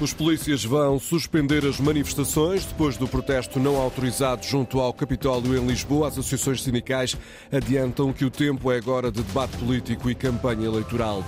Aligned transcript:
Os 0.00 0.14
polícias 0.14 0.64
vão 0.64 0.98
suspender 0.98 1.62
as 1.66 1.78
manifestações 1.78 2.64
depois 2.64 2.96
do 2.96 3.06
protesto 3.06 3.60
não 3.60 3.76
autorizado 3.76 4.46
junto 4.46 4.80
ao 4.80 4.94
Capitólio 4.94 5.54
em 5.54 5.66
Lisboa. 5.66 6.08
As 6.08 6.14
associações 6.14 6.62
sindicais 6.62 7.18
adiantam 7.52 8.10
que 8.10 8.24
o 8.24 8.30
tempo 8.30 8.72
é 8.72 8.78
agora 8.78 9.12
de 9.12 9.22
debate 9.22 9.58
político 9.58 10.08
e 10.10 10.14
campanha 10.14 10.64
eleitoral. 10.64 11.22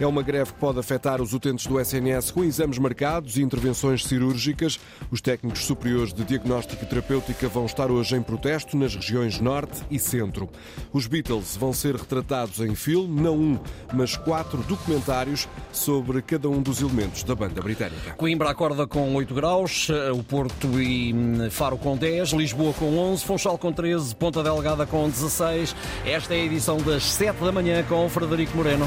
É 0.00 0.06
uma 0.06 0.22
greve 0.22 0.52
que 0.52 0.60
pode 0.60 0.78
afetar 0.78 1.20
os 1.20 1.32
utentes 1.32 1.66
do 1.66 1.80
SNS 1.80 2.30
com 2.30 2.44
exames 2.44 2.78
marcados 2.78 3.36
e 3.36 3.42
intervenções 3.42 4.04
cirúrgicas. 4.04 4.78
Os 5.10 5.20
técnicos 5.20 5.64
superiores 5.64 6.12
de 6.12 6.24
diagnóstico 6.24 6.84
e 6.84 6.86
terapêutica 6.86 7.48
vão 7.48 7.66
estar 7.66 7.90
hoje 7.90 8.14
em 8.14 8.22
protesto 8.22 8.76
nas 8.76 8.94
regiões 8.94 9.40
Norte 9.40 9.82
e 9.90 9.98
Centro. 9.98 10.48
Os 10.92 11.08
Beatles 11.08 11.56
vão 11.56 11.72
ser 11.72 11.96
retratados 11.96 12.60
em 12.60 12.76
filme, 12.76 13.20
não 13.20 13.36
um, 13.36 13.58
mas 13.92 14.16
quatro 14.16 14.58
documentários 14.62 15.48
sobre 15.72 16.22
cada 16.22 16.48
um 16.48 16.62
dos 16.62 16.80
elementos 16.80 17.24
da 17.24 17.34
banda 17.34 17.60
britânica. 17.60 18.12
Coimbra 18.12 18.50
acorda 18.50 18.86
com 18.86 19.14
8 19.16 19.34
graus, 19.34 19.88
eh, 19.90 20.12
o 20.12 20.22
Porto 20.22 20.80
e 20.80 21.12
hum, 21.12 21.50
Faro 21.50 21.76
com 21.76 21.96
10, 21.96 22.30
Lisboa 22.30 22.72
com 22.74 22.96
11, 22.96 23.24
Funchal 23.24 23.58
com 23.58 23.72
13, 23.72 24.14
Ponta 24.14 24.44
Delgada 24.44 24.86
com 24.86 25.08
16. 25.08 25.74
Esta 26.06 26.34
é 26.34 26.40
a 26.40 26.44
edição 26.44 26.76
das 26.78 27.02
7 27.02 27.42
da 27.42 27.50
manhã 27.50 27.82
com 27.82 28.08
Frederico 28.08 28.56
Moreno. 28.56 28.86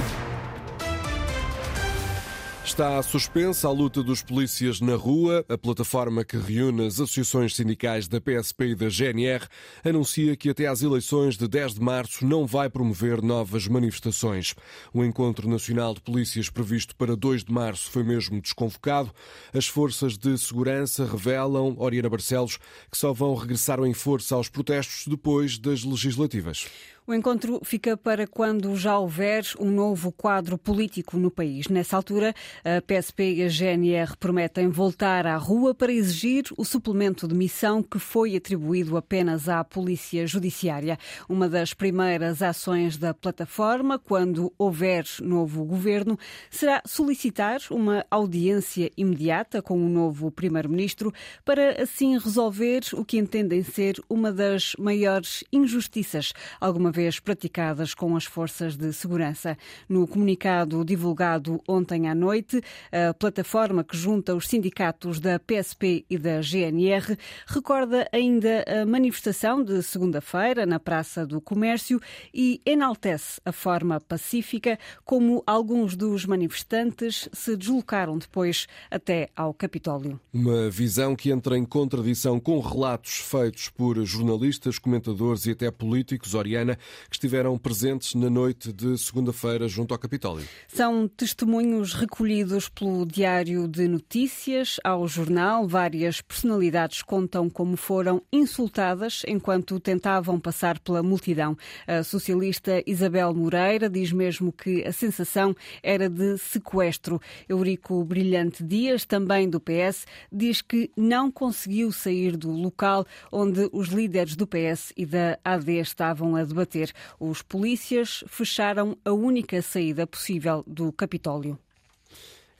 Está 2.81 3.03
suspensa 3.03 3.67
a 3.67 3.71
luta 3.71 4.01
dos 4.01 4.23
polícias 4.23 4.81
na 4.81 4.95
rua. 4.95 5.45
A 5.47 5.55
plataforma 5.55 6.25
que 6.25 6.35
reúne 6.35 6.87
as 6.87 6.95
associações 6.95 7.55
sindicais 7.55 8.07
da 8.07 8.19
PSP 8.19 8.69
e 8.69 8.75
da 8.75 8.89
GNR 8.89 9.45
anuncia 9.85 10.35
que 10.35 10.49
até 10.49 10.65
às 10.65 10.81
eleições 10.81 11.37
de 11.37 11.47
10 11.47 11.75
de 11.75 11.79
março 11.79 12.25
não 12.25 12.43
vai 12.47 12.71
promover 12.71 13.21
novas 13.21 13.67
manifestações. 13.67 14.55
O 14.91 15.05
Encontro 15.05 15.47
Nacional 15.47 15.93
de 15.93 16.01
Polícias 16.01 16.49
previsto 16.49 16.95
para 16.95 17.15
2 17.15 17.43
de 17.43 17.53
março 17.53 17.91
foi 17.91 18.01
mesmo 18.01 18.41
desconvocado. 18.41 19.11
As 19.53 19.67
forças 19.67 20.17
de 20.17 20.35
segurança 20.39 21.05
revelam, 21.05 21.75
Oriana 21.77 22.09
Barcelos, 22.09 22.57
que 22.89 22.97
só 22.97 23.13
vão 23.13 23.35
regressar 23.35 23.79
em 23.81 23.93
força 23.93 24.33
aos 24.33 24.49
protestos 24.49 25.05
depois 25.05 25.59
das 25.59 25.83
legislativas. 25.83 26.65
O 27.07 27.15
encontro 27.15 27.59
fica 27.63 27.97
para 27.97 28.27
quando 28.27 28.75
já 28.75 28.95
houver 28.95 29.43
um 29.59 29.71
novo 29.71 30.11
quadro 30.11 30.55
político 30.55 31.17
no 31.17 31.31
país. 31.31 31.67
Nessa 31.67 31.95
altura, 31.95 32.31
a 32.63 32.79
PSP 32.79 33.37
e 33.37 33.43
a 33.43 33.49
GNR 33.49 34.15
prometem 34.17 34.69
voltar 34.69 35.25
à 35.25 35.35
rua 35.35 35.73
para 35.73 35.91
exigir 35.91 36.45
o 36.55 36.63
suplemento 36.63 37.27
de 37.27 37.33
missão 37.33 37.81
que 37.81 37.97
foi 37.97 38.35
atribuído 38.35 38.95
apenas 38.95 39.49
à 39.49 39.63
Polícia 39.63 40.27
Judiciária. 40.27 40.95
Uma 41.27 41.49
das 41.49 41.73
primeiras 41.73 42.43
ações 42.43 42.97
da 42.97 43.15
plataforma, 43.15 43.97
quando 43.97 44.53
houver 44.55 45.03
novo 45.21 45.65
governo, 45.65 46.19
será 46.51 46.83
solicitar 46.85 47.61
uma 47.71 48.05
audiência 48.11 48.91
imediata 48.95 49.59
com 49.59 49.83
o 49.83 49.89
novo 49.89 50.29
Primeiro-Ministro 50.29 51.11
para 51.43 51.81
assim 51.81 52.15
resolver 52.19 52.81
o 52.93 53.03
que 53.03 53.17
entendem 53.17 53.63
ser 53.63 53.99
uma 54.07 54.31
das 54.31 54.73
maiores 54.77 55.43
injustiças 55.51 56.31
alguma 56.59 56.90
vez 56.91 57.19
praticadas 57.19 57.93
com 57.93 58.15
as 58.15 58.25
forças 58.25 58.75
de 58.75 58.91
segurança. 58.93 59.57
No 59.87 60.07
comunicado 60.07 60.83
divulgado 60.83 61.61
ontem 61.67 62.09
à 62.09 62.15
noite, 62.15 62.61
a 62.91 63.13
plataforma 63.13 63.83
que 63.83 63.95
junta 63.97 64.35
os 64.35 64.47
sindicatos 64.47 65.19
da 65.19 65.39
PSP 65.39 66.05
e 66.09 66.17
da 66.17 66.41
GNR 66.41 67.17
recorda 67.47 68.07
ainda 68.11 68.63
a 68.67 68.85
manifestação 68.85 69.63
de 69.63 69.81
segunda-feira 69.81 70.65
na 70.65 70.79
Praça 70.79 71.25
do 71.25 71.39
Comércio 71.39 71.99
e 72.33 72.61
enaltece 72.65 73.39
a 73.45 73.51
forma 73.51 73.99
pacífica 73.99 74.77
como 75.03 75.43
alguns 75.45 75.95
dos 75.95 76.25
manifestantes 76.25 77.29
se 77.31 77.55
deslocaram 77.55 78.17
depois 78.17 78.67
até 78.89 79.29
ao 79.35 79.53
Capitólio. 79.53 80.19
Uma 80.33 80.69
visão 80.69 81.15
que 81.15 81.31
entra 81.31 81.57
em 81.57 81.65
contradição 81.65 82.39
com 82.39 82.59
relatos 82.59 83.19
feitos 83.19 83.69
por 83.69 84.03
jornalistas, 84.03 84.79
comentadores 84.79 85.45
e 85.45 85.51
até 85.51 85.69
políticos, 85.71 86.33
Oriana, 86.33 86.77
que 87.09 87.15
estiveram 87.15 87.57
presentes 87.57 88.15
na 88.15 88.29
noite 88.29 88.71
de 88.71 88.97
segunda-feira 88.97 89.67
junto 89.67 89.93
ao 89.93 89.99
Capitólio. 89.99 90.45
São 90.67 91.07
testemunhos 91.07 91.93
recolhidos 91.93 92.69
pelo 92.69 93.05
Diário 93.05 93.67
de 93.67 93.87
Notícias 93.87 94.79
ao 94.83 95.07
jornal. 95.07 95.67
Várias 95.67 96.21
personalidades 96.21 97.01
contam 97.01 97.49
como 97.49 97.75
foram 97.75 98.21
insultadas 98.31 99.23
enquanto 99.27 99.79
tentavam 99.79 100.39
passar 100.39 100.79
pela 100.79 101.03
multidão. 101.03 101.57
A 101.87 102.03
socialista 102.03 102.83
Isabel 102.85 103.33
Moreira 103.33 103.89
diz 103.89 104.11
mesmo 104.11 104.51
que 104.51 104.83
a 104.85 104.91
sensação 104.91 105.55
era 105.83 106.09
de 106.09 106.37
sequestro. 106.37 107.21
Eurico 107.47 108.03
Brilhante 108.03 108.63
Dias, 108.63 109.05
também 109.05 109.49
do 109.49 109.59
PS, 109.59 110.05
diz 110.31 110.61
que 110.61 110.91
não 110.95 111.31
conseguiu 111.31 111.91
sair 111.91 112.37
do 112.37 112.51
local 112.51 113.05
onde 113.31 113.69
os 113.71 113.89
líderes 113.89 114.35
do 114.35 114.47
PS 114.47 114.93
e 114.95 115.05
da 115.05 115.37
AD 115.43 115.79
estavam 115.79 116.35
a 116.35 116.43
debater 116.43 116.70
os 117.19 117.41
polícias 117.41 118.23
fecharam 118.27 118.97
a 119.03 119.11
única 119.11 119.61
saída 119.61 120.07
possível 120.07 120.63
do 120.65 120.91
Capitólio. 120.91 121.57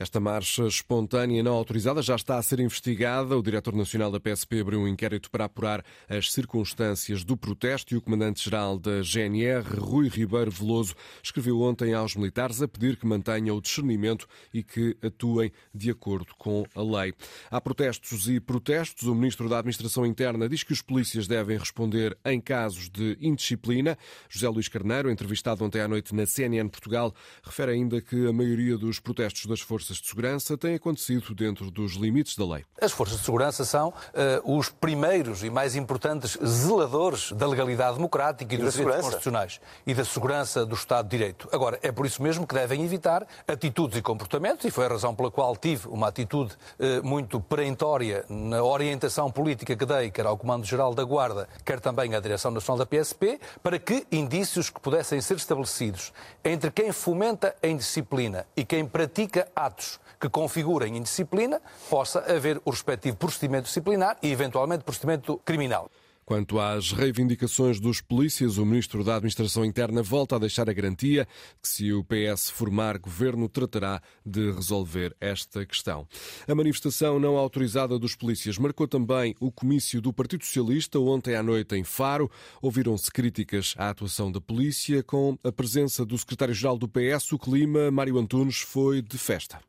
Esta 0.01 0.19
marcha 0.19 0.66
espontânea 0.66 1.44
não 1.44 1.53
autorizada 1.53 2.01
já 2.01 2.16
está 2.16 2.39
a 2.39 2.41
ser 2.41 2.59
investigada. 2.59 3.38
O 3.38 3.44
diretor 3.44 3.75
nacional 3.75 4.12
da 4.12 4.19
PSP 4.19 4.62
abriu 4.62 4.81
um 4.81 4.88
inquérito 4.88 5.29
para 5.29 5.45
apurar 5.45 5.85
as 6.09 6.31
circunstâncias 6.31 7.23
do 7.23 7.38
protesto 7.38 7.94
e 7.94 7.97
o 7.97 8.01
comandante-geral 8.01 8.79
da 8.79 9.03
GNR, 9.03 9.78
Rui 9.78 10.07
Ribeiro 10.09 10.50
Veloso, 10.50 10.95
escreveu 11.22 11.61
ontem 11.61 11.94
aos 11.94 12.16
militares 12.16 12.63
a 12.63 12.67
pedir 12.67 12.97
que 12.97 13.06
mantenham 13.06 13.56
o 13.56 13.61
discernimento 13.61 14.28
e 14.51 14.63
que 14.63 14.97
atuem 15.03 15.51
de 15.72 15.91
acordo 15.91 16.34
com 16.35 16.66
a 16.73 16.81
lei. 16.81 17.13
Há 17.51 17.61
protestos 17.61 18.28
e 18.28 18.40
protestos. 18.40 19.07
O 19.07 19.13
ministro 19.13 19.47
da 19.47 19.59
Administração 19.59 20.03
Interna 20.03 20.50
diz 20.50 20.63
que 20.63 20.73
os 20.73 20.81
polícias 20.81 21.28
devem 21.28 21.59
responder 21.59 22.17
em 22.25 22.41
casos 22.41 22.90
de 22.90 23.19
indisciplina. 23.22 23.95
José 24.28 24.50
Luís 24.50 24.67
Carneiro, 24.67 25.11
entrevistado 25.11 25.63
ontem 25.63 25.79
à 25.79 25.88
noite 25.88 26.16
na 26.16 26.25
CNN 26.25 26.69
Portugal, 26.69 27.13
refere 27.44 27.73
ainda 27.73 28.01
que 28.01 28.25
a 28.25 28.34
maioria 28.34 28.79
dos 28.79 29.00
protestos 29.00 29.45
das 29.45 29.61
forças 29.61 29.91
forças 29.91 29.97
de 29.97 30.07
segurança 30.07 30.57
tem 30.57 30.75
acontecido 30.75 31.35
dentro 31.35 31.69
dos 31.69 31.94
limites 31.94 32.38
da 32.38 32.46
lei. 32.46 32.66
As 32.79 32.91
forças 32.91 33.19
de 33.19 33.25
segurança 33.25 33.66
são 33.66 33.90
uh, 33.90 34.57
os 34.57 34.69
primeiros 34.69 35.44
e 35.44 35.50
mais 35.50 35.75
importantes 35.75 36.38
zeladores 36.44 37.31
da 37.34 37.47
legalidade 37.47 37.96
democrática 37.96 38.53
e, 38.53 38.57
e 38.57 38.62
dos 38.62 38.74
direitos 38.74 39.02
constitucionais 39.02 39.59
e 39.85 39.94
da 39.94 40.06
segurança 40.06 40.66
do 40.66 40.75
Estado 40.75 41.07
de 41.07 41.18
Direito. 41.18 41.50
Agora, 41.52 41.79
é 41.81 41.91
por 41.91 42.06
isso 42.06 42.22
mesmo 42.22 42.47
que 42.47 42.56
devem 42.56 42.84
evitar 42.84 43.25
atitudes 43.47 43.97
e 43.97 44.02
comportamentos, 44.02 44.66
e 44.66 44.72
foi 44.72 44.85
a 44.85 44.90
razão 44.90 45.13
pela 45.13 45.29
qual 45.29 45.56
tive 45.56 45.88
uma 45.88 46.08
atitude 46.08 46.53
uh, 46.53 47.06
muito 47.06 47.40
perentória 47.40 48.25
na 48.29 48.63
orientação 48.63 49.31
política 49.31 49.75
que 49.75 49.85
dei, 49.85 50.12
quer 50.12 50.25
ao 50.25 50.38
Comando-Geral 50.38 50.94
da 50.94 51.03
Guarda, 51.03 51.50
quer 51.66 51.79
também 51.79 52.16
à 52.16 52.19
Direção 52.19 52.52
Nacional 52.52 52.85
da 52.85 52.85
PSP, 52.85 53.40
para 53.62 53.79
que 53.79 54.06
indícios 54.12 54.69
que 54.69 54.79
pudessem 54.79 55.19
ser 55.22 55.35
estabelecidos 55.35 56.13
entre 56.44 56.72
quem 56.72 56.91
fomenta 56.91 57.56
a 57.62 57.68
indisciplina 57.68 58.46
e 58.56 58.63
quem 58.63 58.85
pratica 58.85 59.47
atos 59.56 59.80
que 60.19 60.29
configurem 60.29 60.97
indisciplina, 60.97 61.61
possa 61.89 62.19
haver 62.19 62.61
o 62.63 62.69
respectivo 62.69 63.17
procedimento 63.17 63.65
disciplinar 63.65 64.17
e, 64.21 64.31
eventualmente, 64.31 64.83
procedimento 64.83 65.37
criminal. 65.43 65.89
Quanto 66.31 66.61
às 66.61 66.93
reivindicações 66.93 67.77
dos 67.77 67.99
polícias, 67.99 68.57
o 68.57 68.65
ministro 68.65 69.03
da 69.03 69.17
Administração 69.17 69.65
Interna 69.65 70.01
volta 70.01 70.37
a 70.37 70.39
deixar 70.39 70.69
a 70.69 70.73
garantia 70.73 71.27
que, 71.61 71.67
se 71.67 71.91
o 71.91 72.05
PS 72.05 72.49
formar 72.49 72.97
governo, 72.97 73.49
tratará 73.49 74.01
de 74.25 74.49
resolver 74.49 75.13
esta 75.19 75.65
questão. 75.65 76.07
A 76.47 76.55
manifestação 76.55 77.19
não 77.19 77.35
autorizada 77.35 77.99
dos 77.99 78.15
polícias 78.15 78.57
marcou 78.57 78.87
também 78.87 79.35
o 79.41 79.51
comício 79.51 79.99
do 79.99 80.13
Partido 80.13 80.45
Socialista 80.45 80.97
ontem 80.99 81.35
à 81.35 81.43
noite 81.43 81.75
em 81.75 81.83
Faro. 81.83 82.31
Ouviram-se 82.61 83.11
críticas 83.11 83.75
à 83.77 83.89
atuação 83.89 84.31
da 84.31 84.39
polícia. 84.39 85.03
Com 85.03 85.37
a 85.43 85.51
presença 85.51 86.05
do 86.05 86.17
secretário-geral 86.17 86.77
do 86.77 86.87
PS, 86.87 87.33
o 87.33 87.37
clima, 87.37 87.91
Mário 87.91 88.17
Antunes, 88.17 88.61
foi 88.61 89.01
de 89.01 89.17
festa. 89.17 89.59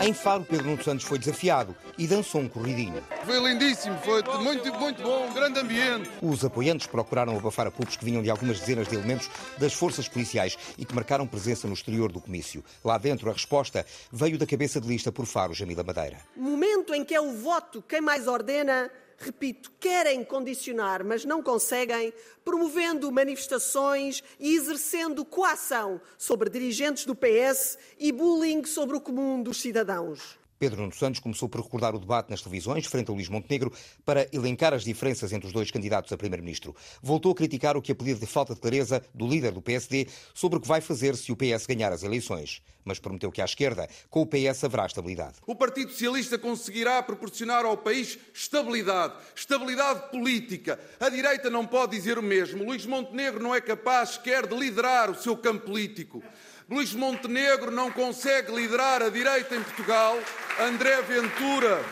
Em 0.00 0.12
Faro, 0.12 0.44
Pedro 0.44 0.66
Nuno 0.66 0.84
Santos 0.84 1.04
foi 1.04 1.18
desafiado 1.18 1.74
e 1.98 2.06
dançou 2.06 2.40
um 2.40 2.48
corridinho. 2.48 3.02
Foi 3.24 3.40
lindíssimo, 3.40 3.98
foi 3.98 4.22
muito, 4.40 4.72
muito 4.74 5.02
bom, 5.02 5.26
um 5.26 5.32
grande 5.32 5.58
ambiente. 5.58 6.10
Os 6.22 6.44
apoiantes 6.44 6.86
procuraram 6.86 7.36
abafar 7.36 7.66
a 7.66 7.70
que 7.70 8.04
vinham 8.04 8.22
de 8.22 8.30
algumas 8.30 8.60
dezenas 8.60 8.86
de 8.86 8.94
elementos 8.94 9.28
das 9.58 9.72
forças 9.72 10.06
policiais 10.06 10.56
e 10.78 10.84
que 10.84 10.94
marcaram 10.94 11.26
presença 11.26 11.66
no 11.66 11.74
exterior 11.74 12.12
do 12.12 12.20
comício. 12.20 12.62
Lá 12.84 12.98
dentro, 12.98 13.28
a 13.30 13.32
resposta 13.32 13.84
veio 14.12 14.38
da 14.38 14.46
cabeça 14.46 14.80
de 14.80 14.86
lista 14.86 15.10
por 15.10 15.26
Faro, 15.26 15.54
Jamila 15.54 15.82
Madeira. 15.82 16.18
Momento 16.36 16.94
em 16.94 17.04
que 17.04 17.14
é 17.14 17.20
o 17.20 17.32
voto 17.32 17.82
quem 17.82 18.00
mais 18.00 18.28
ordena 18.28 18.90
repito, 19.18 19.72
querem 19.80 20.24
condicionar, 20.24 21.04
mas 21.04 21.24
não 21.24 21.42
conseguem, 21.42 22.12
promovendo 22.44 23.10
manifestações 23.10 24.22
e 24.38 24.54
exercendo 24.54 25.24
coação 25.24 26.00
sobre 26.18 26.50
dirigentes 26.50 27.04
do 27.04 27.14
PS 27.14 27.78
e 27.98 28.12
bullying 28.12 28.64
sobre 28.64 28.96
o 28.96 29.00
comum 29.00 29.42
dos 29.42 29.60
cidadãos. 29.60 30.38
Pedro 30.58 30.80
Nuno 30.80 30.94
Santos 30.94 31.20
começou 31.20 31.48
por 31.48 31.60
recordar 31.60 31.94
o 31.94 31.98
debate 31.98 32.30
nas 32.30 32.40
televisões, 32.40 32.86
frente 32.86 33.10
a 33.10 33.14
Luís 33.14 33.28
Montenegro, 33.28 33.70
para 34.04 34.26
elencar 34.32 34.72
as 34.72 34.84
diferenças 34.84 35.32
entre 35.32 35.46
os 35.46 35.52
dois 35.52 35.70
candidatos 35.70 36.10
a 36.12 36.16
primeiro-ministro. 36.16 36.74
Voltou 37.02 37.32
a 37.32 37.34
criticar 37.34 37.76
o 37.76 37.82
que 37.82 37.92
apelido 37.92 38.20
de 38.20 38.26
falta 38.26 38.54
de 38.54 38.60
clareza 38.60 39.02
do 39.14 39.26
líder 39.28 39.52
do 39.52 39.60
PSD 39.60 40.06
sobre 40.32 40.58
o 40.58 40.60
que 40.60 40.68
vai 40.68 40.80
fazer 40.80 41.14
se 41.14 41.30
o 41.30 41.36
PS 41.36 41.66
ganhar 41.66 41.92
as 41.92 42.02
eleições. 42.02 42.62
Mas 42.84 42.98
prometeu 42.98 43.32
que 43.32 43.42
à 43.42 43.44
esquerda, 43.44 43.88
com 44.08 44.22
o 44.22 44.26
PS, 44.26 44.64
haverá 44.64 44.86
estabilidade. 44.86 45.34
O 45.46 45.56
Partido 45.56 45.90
Socialista 45.90 46.38
conseguirá 46.38 47.02
proporcionar 47.02 47.64
ao 47.64 47.76
país 47.76 48.16
estabilidade, 48.32 49.14
estabilidade 49.34 50.08
política. 50.10 50.78
A 51.00 51.08
direita 51.08 51.50
não 51.50 51.66
pode 51.66 51.96
dizer 51.96 52.16
o 52.16 52.22
mesmo. 52.22 52.64
Luís 52.64 52.86
Montenegro 52.86 53.42
não 53.42 53.54
é 53.54 53.60
capaz 53.60 54.10
sequer 54.10 54.46
de 54.46 54.56
liderar 54.56 55.10
o 55.10 55.16
seu 55.16 55.36
campo 55.36 55.66
político. 55.66 56.22
Luís 56.70 56.92
Montenegro 56.94 57.70
não 57.70 57.92
consegue 57.92 58.52
liderar 58.52 59.02
a 59.02 59.08
direita 59.08 59.54
em 59.54 59.62
Portugal. 59.62 60.16
André 60.58 61.02
Ventura. 61.02 61.84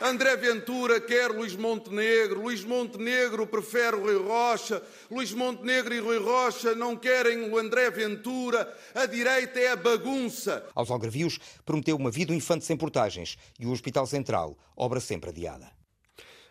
André 0.00 0.36
Ventura 0.36 1.00
quer 1.00 1.30
Luís 1.30 1.54
Montenegro, 1.54 2.42
Luís 2.42 2.64
Montenegro 2.64 3.46
prefere 3.46 3.96
Rui 3.96 4.16
Rocha, 4.16 4.82
Luís 5.08 5.32
Montenegro 5.32 5.94
e 5.94 6.00
Rui 6.00 6.18
Rocha 6.18 6.74
não 6.74 6.96
querem 6.96 7.48
o 7.48 7.56
André 7.56 7.88
Ventura, 7.92 8.76
a 8.92 9.06
direita 9.06 9.60
é 9.60 9.70
a 9.70 9.76
bagunça. 9.76 10.66
Aos 10.74 10.90
algarvios 10.90 11.38
prometeu 11.64 11.96
uma 11.96 12.10
vida 12.10 12.34
infante 12.34 12.64
sem 12.64 12.76
portagens 12.76 13.38
e 13.58 13.64
o 13.64 13.70
Hospital 13.70 14.04
Central, 14.04 14.58
obra 14.76 14.98
sempre 14.98 15.30
adiada. 15.30 15.75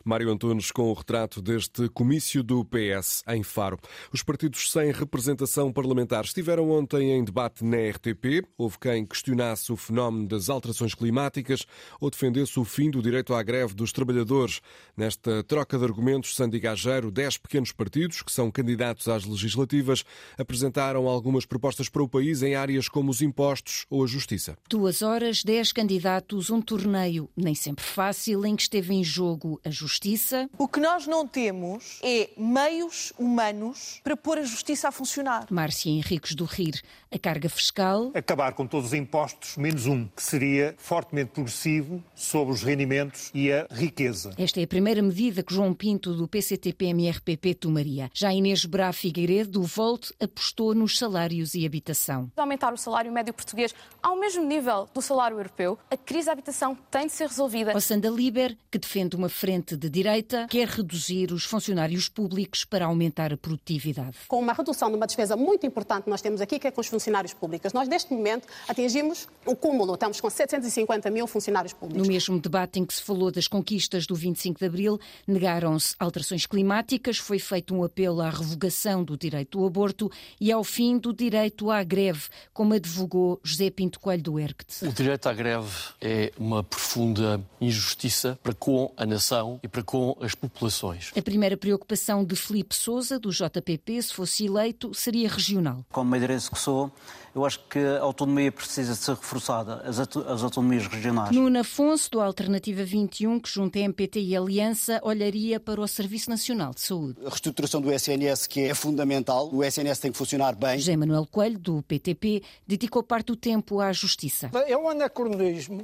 Mário 0.05 0.29
Antunes 0.29 0.69
com 0.69 0.91
o 0.91 0.93
retrato 0.93 1.41
deste 1.41 1.89
comício 1.89 2.43
do 2.43 2.63
PS 2.63 3.23
em 3.27 3.41
Faro. 3.41 3.79
Os 4.13 4.21
partidos 4.21 4.71
sem 4.71 4.91
representação 4.91 5.73
parlamentar 5.73 6.23
estiveram 6.25 6.69
ontem 6.69 7.11
em 7.11 7.23
debate 7.23 7.65
na 7.65 7.77
RTP. 7.77 8.47
Houve 8.55 8.77
quem 8.77 9.03
questionasse 9.03 9.71
o 9.71 9.75
fenómeno 9.75 10.27
das 10.27 10.47
alterações 10.47 10.93
climáticas 10.93 11.65
ou 11.99 12.11
defendesse 12.11 12.59
o 12.59 12.63
fim 12.63 12.91
do 12.91 13.01
direito 13.01 13.33
à 13.33 13.41
greve 13.41 13.73
dos 13.73 13.91
trabalhadores. 13.91 14.61
Nesta 14.95 15.43
troca 15.43 15.75
de 15.75 15.83
argumentos, 15.83 16.35
Sandy 16.35 16.59
Gageiro, 16.59 17.09
dez 17.09 17.35
pequenos 17.35 17.71
partidos 17.71 18.21
que 18.21 18.31
são 18.31 18.51
candidatos 18.51 19.07
às 19.07 19.25
legislativas, 19.25 20.05
apresentaram 20.37 21.07
algumas 21.07 21.47
propostas 21.47 21.89
para 21.89 22.03
o 22.03 22.07
país 22.07 22.43
em 22.43 22.53
áreas 22.53 22.87
como 22.87 23.09
os 23.09 23.23
impostos 23.23 23.87
ou 23.89 24.03
a 24.03 24.07
justiça. 24.07 24.55
Duas 24.69 25.01
horas, 25.01 25.43
dez 25.43 25.71
candidatos, 25.71 26.51
um 26.51 26.61
torneio 26.61 27.27
nem 27.35 27.55
sempre 27.55 27.83
fácil 27.83 28.45
em 28.45 28.55
que 28.55 28.61
esteve 28.61 28.93
em 28.93 29.03
jogo 29.03 29.59
a 29.65 29.71
justiça 29.71 29.94
justiça. 29.95 30.50
O 30.57 30.68
que 30.68 30.80
nós 30.80 31.07
não 31.07 31.25
temos 31.25 32.00
é 32.03 32.30
meios 32.38 33.13
humanos 33.18 34.01
para 34.03 34.18
pôr 34.18 34.39
a 34.39 34.44
justiça 34.44 34.89
a 34.89 34.92
funcionar. 34.92 35.47
Márcia 35.50 35.89
Henriques 35.89 36.36
do 36.36 36.44
Rir, 36.44 36.81
a 37.12 37.18
carga 37.18 37.47
fiscal. 37.47 38.12
Acabar 38.13 38.53
com 38.53 38.68
todos 38.68 38.88
os 38.88 38.94
impostos, 38.94 39.56
menos 39.56 39.86
um, 39.86 40.06
que 40.07 40.21
seria 40.21 40.75
fortemente 40.77 41.31
progressivo 41.31 42.03
sobre 42.13 42.53
os 42.53 42.62
rendimentos 42.62 43.31
e 43.33 43.51
a 43.51 43.68
riqueza. 43.71 44.33
Esta 44.38 44.59
é 44.59 44.63
a 44.63 44.68
primeira 44.68 45.01
medida 45.01 45.42
que 45.42 45.53
João 45.53 45.74
Pinto, 45.74 46.13
do 46.13 46.27
PCTP-MRPP, 46.27 47.56
tomaria. 47.56 48.09
Já 48.13 48.33
Inês 48.33 48.65
Brá 48.65 48.91
Figueiredo, 48.91 49.51
do 49.51 49.63
Volt, 49.63 50.12
apostou 50.19 50.75
nos 50.75 50.98
salários 50.98 51.53
e 51.53 51.65
habitação. 51.65 52.30
Aumentar 52.36 52.74
o 52.74 52.77
salário 52.77 53.12
médio 53.12 53.33
português 53.33 53.74
ao 54.03 54.18
mesmo 54.18 54.44
nível 54.44 54.89
do 54.94 55.01
salário 55.01 55.38
europeu, 55.38 55.77
a 55.89 55.95
crise 55.95 56.25
da 56.25 56.33
habitação 56.33 56.75
tem 56.91 57.07
de 57.07 57.13
ser 57.13 57.27
resolvida. 57.27 57.75
O 57.75 57.80
Sanda 57.81 58.09
Liber, 58.09 58.57
que 58.69 58.77
defende 58.77 59.15
uma 59.15 59.30
frente 59.30 59.77
de 59.77 59.84
de 59.85 59.89
direita 59.89 60.47
quer 60.49 60.67
reduzir 60.67 61.31
os 61.31 61.43
funcionários 61.43 62.09
públicos 62.09 62.65
para 62.65 62.85
aumentar 62.85 63.31
a 63.31 63.37
produtividade. 63.37 64.17
Com 64.27 64.39
uma 64.39 64.53
redução 64.53 64.89
de 64.89 64.95
uma 64.95 65.05
despesa 65.05 65.35
muito 65.35 65.65
importante 65.65 66.05
que 66.05 66.09
nós 66.09 66.21
temos 66.21 66.41
aqui, 66.41 66.57
que 66.57 66.67
é 66.67 66.71
com 66.71 66.81
os 66.81 66.87
funcionários 66.87 67.33
públicos. 67.33 67.71
Nós, 67.73 67.87
neste 67.87 68.13
momento, 68.13 68.47
atingimos 68.67 69.27
o 69.45 69.55
cúmulo. 69.55 69.93
Estamos 69.93 70.19
com 70.19 70.29
750 70.29 71.09
mil 71.11 71.27
funcionários 71.27 71.73
públicos. 71.73 72.01
No 72.01 72.11
mesmo 72.11 72.39
debate 72.39 72.79
em 72.79 72.85
que 72.85 72.93
se 72.93 73.03
falou 73.03 73.31
das 73.31 73.47
conquistas 73.47 74.07
do 74.07 74.15
25 74.15 74.59
de 74.59 74.65
Abril, 74.65 74.99
negaram-se 75.27 75.95
alterações 75.99 76.45
climáticas, 76.45 77.17
foi 77.17 77.39
feito 77.39 77.75
um 77.75 77.83
apelo 77.83 78.21
à 78.21 78.29
revogação 78.29 79.03
do 79.03 79.17
direito 79.17 79.59
ao 79.59 79.67
aborto 79.67 80.11
e 80.39 80.51
ao 80.51 80.63
fim 80.63 80.97
do 80.97 81.13
direito 81.13 81.69
à 81.69 81.83
greve, 81.83 82.23
como 82.53 82.73
advogou 82.73 83.39
José 83.43 83.69
Pinto 83.69 83.99
Coelho 83.99 84.23
do 84.23 84.39
ERCT. 84.39 84.88
O 84.88 84.93
direito 84.93 85.27
à 85.27 85.33
greve 85.33 85.71
é 86.01 86.31
uma 86.38 86.63
profunda 86.63 87.41
injustiça 87.61 88.39
para 88.41 88.53
com 88.53 88.91
a 88.97 89.05
nação 89.05 89.59
e 89.61 89.67
para 89.75 89.83
com 89.83 90.16
as 90.22 90.33
populações. 90.33 91.12
A 91.18 91.22
primeira 91.22 91.57
preocupação 91.57 92.24
de 92.24 92.33
Felipe 92.33 92.74
Sousa, 92.74 93.19
do 93.19 93.30
JPP, 93.30 94.01
se 94.01 94.13
fosse 94.13 94.45
eleito, 94.45 94.94
seria 94.94 95.27
regional. 95.27 95.86
Como 95.92 96.10
madeirense 96.10 96.50
que 96.50 96.57
sou, 96.57 96.89
eu 97.33 97.45
acho 97.45 97.60
que 97.68 97.77
a 97.77 98.00
autonomia 98.00 98.50
precisa 98.54 98.94
de 98.94 99.00
ser 99.00 99.16
reforçada, 99.16 99.81
as, 99.81 100.00
as 100.00 100.44
autonomias 100.44 100.88
regionais. 100.88 101.36
Nuno 101.36 101.60
Afonso, 101.60 102.10
do 102.12 102.22
Alternativa 102.22 102.86
21, 102.86 103.38
que 103.38 103.50
junta 103.50 103.80
MPT 103.80 104.22
e 104.22 104.38
Aliança, 104.38 105.01
olharia 105.04 105.60
para 105.60 105.81
o 105.81 105.88
Serviço 105.88 106.30
Nacional 106.30 106.74
de 106.74 106.80
Saúde. 106.80 107.18
A 107.25 107.30
reestruturação 107.30 107.81
do 107.81 107.92
SNS, 107.92 108.48
que 108.48 108.62
é 108.62 108.74
fundamental, 108.74 109.50
o 109.54 109.62
SNS 109.62 110.00
tem 110.00 110.12
que 110.13 110.18
funcionar 110.18 110.56
bem. 110.56 110.77
José 110.80 110.95
Manuel 110.95 111.27
Coelho, 111.30 111.60
do 111.60 111.83
PTP, 111.83 112.42
dedicou 112.66 113.04
parte 113.04 113.27
do 113.27 113.36
tempo 113.36 113.81
à 113.81 113.92
justiça. 113.92 114.50
É 114.68 114.77
o 114.77 114.88
anacronismo 114.88 115.83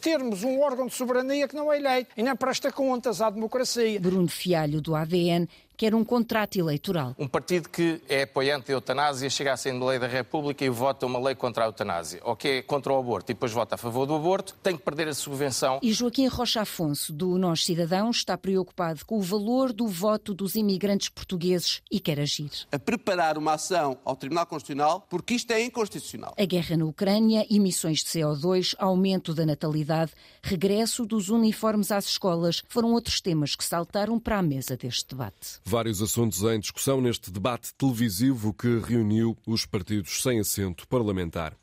termos 0.00 0.42
um 0.42 0.60
órgão 0.60 0.86
de 0.86 0.94
soberania 0.94 1.46
que 1.46 1.54
não 1.54 1.72
é 1.72 1.76
eleito 1.76 2.10
e 2.16 2.22
nem 2.22 2.34
presta 2.34 2.72
contas 2.72 3.20
à 3.20 3.30
democracia. 3.30 4.00
Bruno 4.00 4.28
Fialho, 4.28 4.80
do 4.80 4.94
ADN, 4.94 5.48
quer 5.76 5.94
um 5.94 6.04
contrato 6.04 6.56
eleitoral. 6.56 7.14
Um 7.18 7.28
partido 7.28 7.68
que 7.68 8.00
é 8.08 8.22
apoiante 8.22 8.68
da 8.68 8.72
eutanásia 8.72 9.28
chega 9.28 9.50
à 9.50 9.54
Assembleia 9.54 10.00
da 10.00 10.06
República 10.06 10.64
e 10.64 10.68
vota 10.68 11.06
uma 11.06 11.18
lei 11.18 11.34
contra 11.34 11.64
a 11.64 11.66
eutanásia, 11.66 12.20
ou 12.24 12.34
que 12.34 12.48
é 12.48 12.62
contra 12.62 12.92
o 12.92 12.98
aborto 12.98 13.30
e 13.30 13.34
depois 13.34 13.52
vota 13.52 13.74
a 13.74 13.78
favor 13.78 14.06
do 14.06 14.14
aborto, 14.14 14.56
tem 14.62 14.76
que 14.76 14.82
perder 14.82 15.08
a 15.08 15.14
subvenção. 15.14 15.78
E 15.82 15.92
Joaquim 15.92 16.26
Rocha 16.26 16.62
Afonso, 16.62 17.12
do 17.12 17.36
Nós 17.38 17.64
Cidadãos, 17.64 18.16
está 18.16 18.36
preocupado 18.38 19.04
com 19.04 19.18
o 19.18 19.22
valor 19.22 19.72
do 19.72 19.86
voto 19.86 20.32
dos 20.32 20.54
imigrantes 20.54 21.08
portugueses 21.08 21.82
e 21.90 22.00
quer 22.00 22.20
agir. 22.20 22.50
A 22.72 22.78
preparar 22.78 23.36
uma 23.36 23.54
ação 23.54 23.98
ao 24.04 24.16
Tribunal 24.16 24.46
Constitucional, 24.46 25.06
porque 25.08 25.34
isto 25.34 25.50
é 25.52 25.62
inconstitucional. 25.62 26.34
A 26.38 26.44
guerra 26.44 26.76
na 26.76 26.84
Ucrânia, 26.84 27.46
emissões 27.50 27.98
de 27.98 28.06
CO2, 28.06 28.74
aumento 28.78 29.34
da 29.34 29.44
natalidade, 29.44 30.12
regresso 30.42 31.04
dos 31.04 31.28
uniformes 31.28 31.90
às 31.90 32.06
escolas 32.06 32.62
foram 32.68 32.92
outros 32.92 33.20
temas 33.20 33.54
que 33.54 33.64
saltaram 33.64 34.18
para 34.18 34.38
a 34.38 34.42
mesa 34.42 34.76
deste 34.76 35.08
debate. 35.08 35.60
Vários 35.68 36.00
assuntos 36.00 36.44
em 36.44 36.60
discussão 36.60 37.00
neste 37.00 37.28
debate 37.28 37.74
televisivo 37.74 38.54
que 38.54 38.78
reuniu 38.78 39.36
os 39.44 39.66
partidos 39.66 40.22
sem 40.22 40.38
assento 40.38 40.86
parlamentar. 40.86 41.56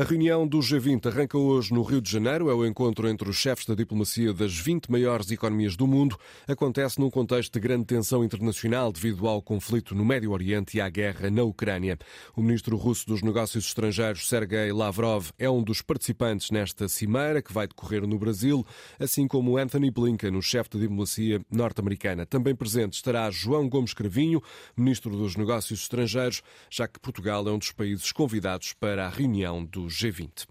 A 0.00 0.02
reunião 0.02 0.48
do 0.48 0.60
G20 0.60 1.08
arranca 1.08 1.36
hoje 1.36 1.74
no 1.74 1.82
Rio 1.82 2.00
de 2.00 2.10
Janeiro. 2.10 2.48
É 2.48 2.54
o 2.54 2.64
encontro 2.64 3.06
entre 3.06 3.28
os 3.28 3.36
chefes 3.36 3.66
da 3.66 3.74
diplomacia 3.74 4.32
das 4.32 4.56
20 4.56 4.90
maiores 4.90 5.30
economias 5.30 5.76
do 5.76 5.86
mundo. 5.86 6.16
Acontece 6.48 6.98
num 6.98 7.10
contexto 7.10 7.52
de 7.52 7.60
grande 7.60 7.84
tensão 7.84 8.24
internacional 8.24 8.90
devido 8.90 9.28
ao 9.28 9.42
conflito 9.42 9.94
no 9.94 10.02
Médio 10.02 10.30
Oriente 10.30 10.78
e 10.78 10.80
à 10.80 10.88
guerra 10.88 11.28
na 11.28 11.42
Ucrânia. 11.42 11.98
O 12.34 12.40
ministro 12.40 12.78
russo 12.78 13.06
dos 13.06 13.20
Negócios 13.20 13.66
Estrangeiros, 13.66 14.26
Sergei 14.26 14.72
Lavrov, 14.72 15.32
é 15.38 15.50
um 15.50 15.62
dos 15.62 15.82
participantes 15.82 16.50
nesta 16.50 16.88
cimeira 16.88 17.42
que 17.42 17.52
vai 17.52 17.68
decorrer 17.68 18.06
no 18.06 18.18
Brasil, 18.18 18.66
assim 18.98 19.28
como 19.28 19.58
Anthony 19.58 19.90
Blinken, 19.90 20.34
o 20.34 20.40
chefe 20.40 20.70
da 20.70 20.78
diplomacia 20.78 21.42
norte-americana. 21.52 22.24
Também 22.24 22.54
presente 22.54 22.94
estará 22.94 23.30
João 23.30 23.68
Gomes 23.68 23.92
Cravinho, 23.92 24.42
ministro 24.74 25.14
dos 25.14 25.36
Negócios 25.36 25.82
Estrangeiros, 25.82 26.40
já 26.70 26.88
que 26.88 26.98
Portugal 26.98 27.46
é 27.46 27.52
um 27.52 27.58
dos 27.58 27.70
países 27.70 28.10
convidados 28.12 28.72
para 28.72 29.04
a 29.04 29.10
reunião 29.10 29.62
do 29.62 29.89
G20. 29.90 30.46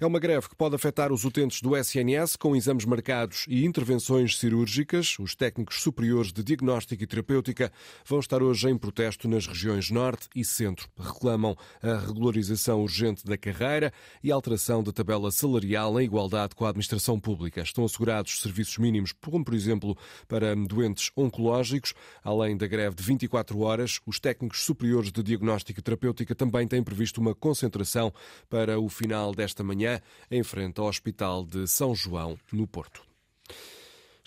É 0.00 0.06
uma 0.06 0.18
greve 0.18 0.48
que 0.48 0.56
pode 0.56 0.74
afetar 0.74 1.12
os 1.12 1.24
utentes 1.24 1.60
do 1.60 1.76
SNS, 1.76 2.36
com 2.36 2.54
exames 2.54 2.84
marcados 2.84 3.44
e 3.48 3.64
intervenções 3.64 4.38
cirúrgicas. 4.38 5.16
Os 5.18 5.34
técnicos 5.34 5.82
superiores 5.82 6.32
de 6.32 6.42
diagnóstico 6.42 7.02
e 7.02 7.06
terapêutica 7.06 7.72
vão 8.04 8.20
estar 8.20 8.42
hoje 8.42 8.68
em 8.68 8.78
protesto 8.78 9.28
nas 9.28 9.46
regiões 9.46 9.90
Norte 9.90 10.28
e 10.34 10.44
Centro. 10.44 10.88
Reclamam 10.98 11.56
a 11.82 11.96
regularização 11.98 12.82
urgente 12.82 13.24
da 13.24 13.36
carreira 13.36 13.92
e 14.22 14.30
a 14.30 14.34
alteração 14.34 14.82
da 14.82 14.92
tabela 14.92 15.30
salarial 15.30 16.00
em 16.00 16.04
igualdade 16.04 16.54
com 16.54 16.64
a 16.64 16.68
administração 16.68 17.18
pública. 17.18 17.60
Estão 17.60 17.84
assegurados 17.84 18.40
serviços 18.40 18.78
mínimos, 18.78 19.12
como 19.12 19.44
por 19.44 19.54
exemplo 19.54 19.96
para 20.26 20.54
doentes 20.54 21.10
oncológicos. 21.16 21.94
Além 22.22 22.56
da 22.56 22.66
greve 22.66 22.96
de 22.96 23.02
24 23.02 23.58
horas, 23.60 24.00
os 24.06 24.18
técnicos 24.20 24.62
superiores 24.64 25.10
de 25.10 25.22
diagnóstico 25.22 25.80
e 25.80 25.82
terapêutica 25.82 26.34
também 26.34 26.66
têm 26.66 26.82
previsto 26.82 27.20
uma 27.20 27.34
concentração 27.34 28.12
para 28.48 28.67
o 28.76 28.88
final 28.88 29.32
desta 29.32 29.62
manhã, 29.62 30.00
em 30.30 30.42
frente 30.42 30.80
ao 30.80 30.86
Hospital 30.86 31.44
de 31.44 31.66
São 31.66 31.94
João, 31.94 32.38
no 32.52 32.66
Porto. 32.66 33.02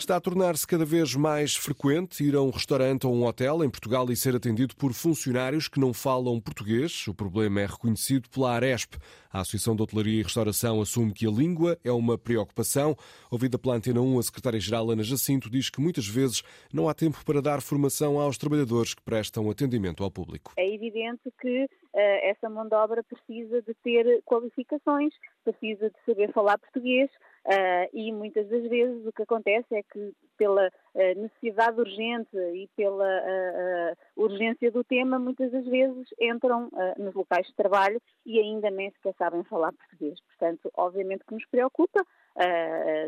Está 0.02 0.16
a 0.16 0.20
tornar-se 0.20 0.66
cada 0.66 0.84
vez 0.84 1.14
mais 1.14 1.56
frequente 1.56 2.24
ir 2.24 2.36
a 2.36 2.42
um 2.42 2.50
restaurante 2.50 3.06
ou 3.06 3.14
um 3.14 3.24
hotel 3.24 3.64
em 3.64 3.70
Portugal 3.70 4.10
e 4.10 4.16
ser 4.16 4.36
atendido 4.36 4.76
por 4.76 4.94
funcionários 4.94 5.68
que 5.68 5.80
não 5.80 5.94
falam 5.94 6.42
português. 6.42 7.08
O 7.08 7.14
problema 7.14 7.62
é 7.62 7.68
reconhecido 7.68 8.28
pela 8.28 8.52
Aresp. 8.52 8.96
A 9.32 9.42
Associação 9.42 9.76
de 9.76 9.84
Hotelaria 9.84 10.20
e 10.20 10.24
Restauração 10.24 10.82
assume 10.82 11.14
que 11.14 11.28
a 11.28 11.30
língua 11.30 11.78
é 11.84 11.92
uma 11.92 12.18
preocupação. 12.18 12.96
Ouvida 13.30 13.60
pela 13.60 13.76
Antena 13.76 14.02
1, 14.02 14.18
a 14.18 14.24
secretária-geral 14.24 14.90
Ana 14.90 15.04
Jacinto 15.04 15.52
diz 15.52 15.70
que 15.70 15.80
muitas 15.80 16.08
vezes 16.08 16.42
não 16.74 16.90
há 16.90 16.96
tempo 16.96 17.24
para 17.24 17.40
dar 17.40 17.62
formação 17.62 18.20
aos 18.20 18.40
trabalhadores 18.40 18.96
que 18.96 19.04
prestam 19.04 19.52
atendimento 19.52 20.04
ao 20.04 20.10
público. 20.10 20.52
É 20.58 20.68
evidente 20.68 21.32
que 21.40 21.66
uh, 21.66 22.00
essa 22.24 22.50
mão 22.50 22.68
de 22.68 22.74
obra 22.74 23.04
precisa 23.04 23.62
de 23.62 23.76
ter 23.84 24.24
qualificações, 24.26 25.14
precisa 25.44 25.92
de 25.92 25.96
saber 26.08 26.34
falar 26.34 26.58
português, 26.58 27.08
Uh, 27.44 27.90
e 27.92 28.12
muitas 28.12 28.48
das 28.50 28.62
vezes 28.70 29.04
o 29.04 29.12
que 29.12 29.24
acontece 29.24 29.74
é 29.74 29.82
que, 29.82 30.14
pela 30.38 30.68
uh, 30.68 31.22
necessidade 31.22 31.80
urgente 31.80 32.38
e 32.38 32.70
pela 32.76 33.04
uh, 33.04 34.24
urgência 34.24 34.70
do 34.70 34.84
tema, 34.84 35.18
muitas 35.18 35.52
das 35.52 35.66
vezes 35.66 36.08
entram 36.20 36.70
nos 36.98 37.16
locais 37.16 37.48
de 37.48 37.56
trabalho 37.56 38.00
e 38.26 38.40
ainda 38.40 38.70
nem 38.70 38.92
sequer 38.92 39.16
sabem 39.18 39.44
falar 39.46 39.74
português. 39.74 40.20
Portanto, 40.22 40.72
obviamente 40.76 41.26
que 41.26 41.34
nos 41.34 41.46
preocupa. 41.48 42.06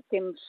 temos 0.09 0.41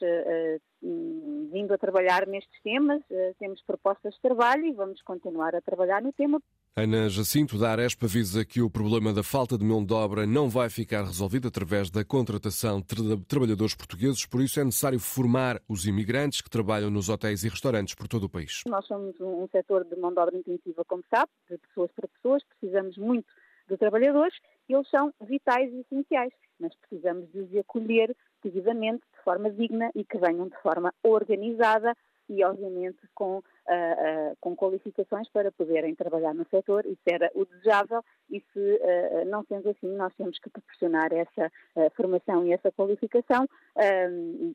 vindo 1.51 1.73
a 1.73 1.77
trabalhar 1.77 2.27
nestes 2.27 2.61
temas, 2.61 3.01
temos 3.39 3.61
propostas 3.63 4.13
de 4.15 4.21
trabalho 4.21 4.65
e 4.65 4.73
vamos 4.73 5.01
continuar 5.01 5.55
a 5.55 5.61
trabalhar 5.61 6.01
no 6.01 6.11
tema. 6.11 6.41
Ana 6.77 7.07
Jacinto, 7.07 7.57
da 7.57 7.71
Arespa, 7.71 8.05
avisa 8.05 8.43
que 8.43 8.61
o 8.61 8.69
problema 8.69 9.13
da 9.13 9.23
falta 9.23 9.57
de 9.57 9.63
mão 9.63 9.81
de 9.81 9.93
obra 9.93 10.27
não 10.27 10.49
vai 10.49 10.69
ficar 10.69 11.05
resolvido 11.05 11.47
através 11.47 11.89
da 11.89 12.03
contratação 12.03 12.81
de 12.81 13.25
trabalhadores 13.29 13.73
portugueses, 13.73 14.25
por 14.25 14.41
isso 14.41 14.59
é 14.59 14.63
necessário 14.65 14.99
formar 14.99 15.61
os 15.69 15.85
imigrantes 15.85 16.41
que 16.41 16.49
trabalham 16.49 16.89
nos 16.89 17.07
hotéis 17.07 17.45
e 17.45 17.47
restaurantes 17.47 17.95
por 17.95 18.09
todo 18.09 18.25
o 18.25 18.29
país. 18.29 18.63
Nós 18.67 18.85
somos 18.87 19.15
um 19.21 19.47
setor 19.53 19.85
de 19.85 19.95
mão 19.95 20.11
de 20.11 20.19
obra 20.19 20.35
intensiva, 20.35 20.83
como 20.83 21.01
sabe, 21.09 21.31
de 21.49 21.57
pessoas 21.59 21.89
para 21.93 22.09
pessoas, 22.09 22.43
precisamos 22.43 22.97
muito 22.97 23.33
de 23.69 23.77
trabalhadores. 23.77 24.35
E 24.67 24.73
eles 24.73 24.89
são 24.89 25.13
vitais 25.21 25.71
e 25.71 25.79
essenciais, 25.79 26.33
mas 26.59 26.75
precisamos 26.75 27.31
de 27.31 27.39
os 27.39 27.55
acolher 27.55 28.13
devidamente, 28.43 29.01
de 29.17 29.23
forma 29.23 29.49
digna 29.49 29.91
e 29.95 30.03
que 30.03 30.17
venham 30.17 30.49
de 30.49 30.57
forma 30.61 30.93
organizada 31.03 31.95
e, 32.27 32.43
obviamente, 32.43 32.99
com 33.13 33.41
uh, 33.67 34.35
com 34.39 34.55
qualificações 34.55 35.29
para 35.29 35.51
poderem 35.51 35.95
trabalhar 35.95 36.33
no 36.33 36.45
setor. 36.49 36.85
Isso 36.85 37.01
era 37.05 37.31
o 37.33 37.45
desejável 37.45 38.03
e 38.29 38.43
se 38.53 38.79
não 39.27 39.43
sendo 39.47 39.69
assim, 39.69 39.87
nós 39.95 40.13
temos 40.15 40.39
que 40.39 40.49
proporcionar 40.49 41.11
essa 41.13 41.51
formação 41.95 42.45
e 42.45 42.53
essa 42.53 42.71
qualificação 42.71 43.47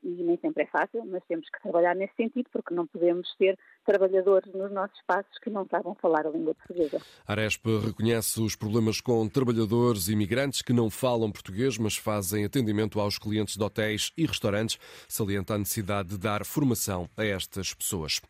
e, 0.03 0.23
nem 0.23 0.37
sempre 0.37 0.63
é 0.63 0.65
fácil, 0.67 1.05
mas 1.05 1.23
temos 1.27 1.49
que 1.49 1.61
trabalhar 1.61 1.95
nesse 1.95 2.15
sentido 2.15 2.49
porque 2.51 2.73
não 2.73 2.85
podemos 2.85 3.33
ter 3.37 3.57
trabalhadores 3.85 4.53
nos 4.53 4.71
nossos 4.71 4.97
espaços 4.97 5.37
que 5.39 5.49
não 5.49 5.65
sabem 5.67 5.95
falar 5.95 6.25
a 6.25 6.29
língua 6.29 6.53
portuguesa. 6.55 7.01
A 7.27 7.31
Aresp 7.31 7.65
reconhece 7.85 8.41
os 8.41 8.55
problemas 8.55 8.99
com 9.01 9.27
trabalhadores 9.27 10.07
imigrantes 10.07 10.61
que 10.61 10.73
não 10.73 10.89
falam 10.89 11.31
português, 11.31 11.77
mas 11.77 11.95
fazem 11.95 12.45
atendimento 12.45 12.99
aos 12.99 13.17
clientes 13.17 13.55
de 13.57 13.63
hotéis 13.63 14.11
e 14.17 14.25
restaurantes, 14.25 14.77
salienta 15.07 15.55
a 15.55 15.57
necessidade 15.57 16.09
de 16.09 16.17
dar 16.17 16.45
formação 16.45 17.09
a 17.17 17.25
estas 17.25 17.73
pessoas. 17.73 18.21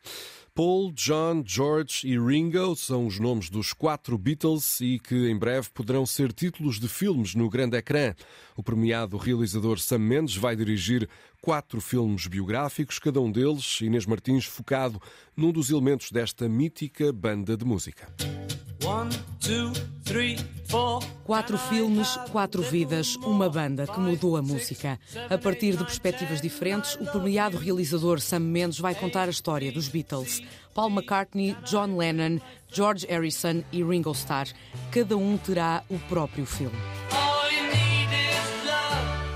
Paul, 0.54 0.92
John, 0.92 1.44
George 1.46 2.06
e 2.06 2.20
Ringo 2.20 2.76
são 2.76 3.08
os 3.08 3.18
nomes 3.18 3.50
dos 3.50 3.72
quatro 3.72 4.18
Beatles 4.18 4.82
e 4.82 5.00
que 5.00 5.30
em 5.30 5.38
breve 5.38 5.70
poderão 5.74 6.06
ser 6.06 6.34
títulos 6.34 6.78
de 6.78 6.90
filmes 6.90 7.34
no 7.34 7.50
grande 7.50 7.78
ecrã. 7.78 8.14
O 8.58 8.62
premiado 8.62 9.16
realizador 9.16 9.80
Sam 9.80 10.00
Mendes 10.00 10.36
vai 10.36 10.54
dirigir 10.54 11.08
quatro 11.42 11.80
filmes 11.80 12.28
biográficos, 12.28 13.00
cada 13.00 13.22
um 13.22 13.32
deles, 13.32 13.80
Inês 13.80 14.06
Martins, 14.06 14.44
focado 14.44 15.02
num 15.38 15.54
dos 15.54 15.70
elementos 15.70 16.12
desta 16.12 16.50
mítica 16.50 17.14
banda 17.14 17.56
de 17.56 17.64
música. 17.64 18.14
Quatro 21.24 21.58
filmes, 21.58 22.18
quatro 22.32 22.62
vidas, 22.62 23.16
uma 23.18 23.50
banda 23.50 23.88
que 23.88 24.00
mudou 24.00 24.38
a 24.38 24.42
música. 24.42 25.00
A 25.30 25.38
partir 25.38 25.78
de 25.78 25.84
perspectivas 25.84 26.42
diferentes, 26.42 26.96
o 26.96 27.06
premiado 27.06 27.58
realizador 27.58 28.20
Sam 28.20 28.40
Mendes 28.40 28.80
vai 28.80 28.94
contar 28.96 29.28
a 29.28 29.32
história 29.32 29.72
dos 29.72 29.88
Beatles. 29.88 30.42
Paul 30.74 30.90
McCartney, 30.90 31.56
John 31.66 31.98
Lennon, 31.98 32.40
George 32.72 33.06
Harrison 33.08 33.64
e 33.72 33.84
Ringo 33.84 34.12
Starr. 34.12 34.48
Cada 34.92 35.16
um 35.18 35.38
terá 35.38 35.84
o 35.90 35.98
próprio 36.00 36.46
filme. 36.46 36.78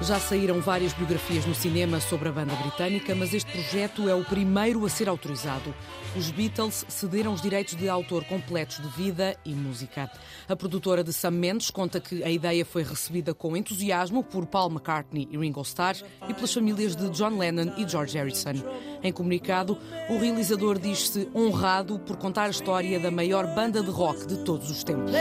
Já 0.07 0.19
saíram 0.19 0.61
várias 0.61 0.93
biografias 0.93 1.47
no 1.47 1.55
cinema 1.55 1.99
sobre 1.99 2.29
a 2.29 2.31
banda 2.31 2.53
britânica, 2.53 3.15
mas 3.15 3.33
este 3.33 3.51
projeto 3.51 4.07
é 4.07 4.13
o 4.13 4.23
primeiro 4.23 4.85
a 4.85 4.89
ser 4.89 5.09
autorizado. 5.09 5.73
Os 6.15 6.29
Beatles 6.29 6.85
cederam 6.87 7.33
os 7.33 7.41
direitos 7.41 7.75
de 7.75 7.89
autor 7.89 8.23
completos 8.25 8.77
de 8.77 8.87
vida 8.89 9.35
e 9.43 9.51
música. 9.55 10.07
A 10.47 10.55
produtora 10.55 11.03
de 11.03 11.11
Sam 11.11 11.31
Mendes 11.31 11.71
conta 11.71 11.99
que 11.99 12.23
a 12.23 12.29
ideia 12.29 12.63
foi 12.63 12.83
recebida 12.83 13.33
com 13.33 13.57
entusiasmo 13.57 14.23
por 14.23 14.45
Paul 14.45 14.69
McCartney 14.69 15.27
e 15.31 15.37
Ringo 15.39 15.63
Starr 15.63 15.97
e 16.29 16.33
pelas 16.35 16.53
famílias 16.53 16.95
de 16.95 17.09
John 17.09 17.39
Lennon 17.39 17.73
e 17.75 17.89
George 17.89 18.15
Harrison. 18.15 18.63
Em 19.01 19.11
comunicado, 19.11 19.75
o 20.07 20.19
realizador 20.19 20.77
diz-se 20.77 21.27
honrado 21.33 21.97
por 21.97 22.15
contar 22.17 22.43
a 22.43 22.49
história 22.49 22.99
da 22.99 23.09
maior 23.09 23.47
banda 23.55 23.81
de 23.81 23.89
rock 23.89 24.27
de 24.27 24.37
todos 24.43 24.69
os 24.69 24.83
tempos. 24.83 25.11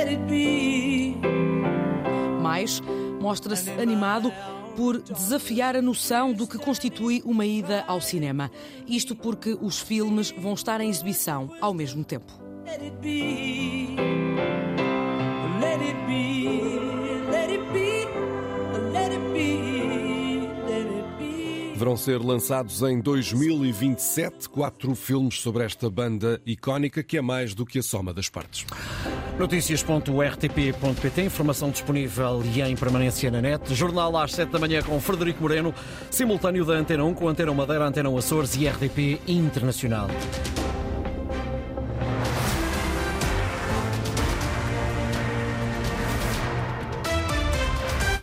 Mais, 2.42 2.82
mostra-se 3.18 3.70
animado 3.70 4.30
por 4.76 5.00
desafiar 5.02 5.76
a 5.76 5.82
noção 5.82 6.32
do 6.32 6.46
que 6.46 6.58
constitui 6.58 7.22
uma 7.24 7.46
ida 7.46 7.84
ao 7.86 8.00
cinema. 8.00 8.50
Isto 8.86 9.14
porque 9.14 9.56
os 9.60 9.80
filmes 9.80 10.30
vão 10.30 10.54
estar 10.54 10.80
em 10.80 10.88
exibição 10.88 11.50
ao 11.60 11.72
mesmo 11.72 12.04
tempo. 12.04 12.32
Let 12.66 12.80
it 12.80 12.96
be, 13.02 13.96
let 15.60 15.80
it 15.80 15.96
be, 16.06 16.88
let 17.30 17.50
it 17.50 17.72
be, 17.72 18.06
let 18.94 19.12
it 19.12 19.32
be. 19.32 19.54
Deverão 21.74 21.96
ser 21.96 22.20
lançados 22.20 22.82
em 22.82 23.00
2027 23.00 24.48
quatro 24.48 24.94
filmes 24.94 25.40
sobre 25.40 25.64
esta 25.64 25.90
banda 25.90 26.40
icónica 26.46 27.02
que 27.02 27.18
é 27.18 27.20
mais 27.20 27.52
do 27.52 27.66
que 27.66 27.80
a 27.80 27.82
soma 27.82 28.14
das 28.14 28.28
partes. 28.28 28.64
Notícias.rtp.pt, 29.38 31.22
informação 31.22 31.70
disponível 31.70 32.42
e 32.44 32.62
em 32.62 32.76
permanência 32.76 33.30
na 33.30 33.40
net. 33.40 33.74
Jornal 33.74 34.16
às 34.16 34.32
7 34.32 34.50
da 34.50 34.58
manhã 34.58 34.82
com 34.82 35.00
Frederico 35.00 35.42
Moreno, 35.42 35.74
simultâneo 36.10 36.64
da 36.64 36.74
Antena 36.74 37.04
1 37.04 37.14
com 37.14 37.28
Antena 37.28 37.52
Madeira, 37.52 37.84
Antena 37.84 38.16
Açores 38.16 38.54
e 38.54 38.68
RTP 38.68 39.20
Internacional. 39.26 40.08